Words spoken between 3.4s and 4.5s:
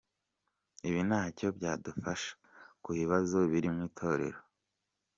biri mu itorero.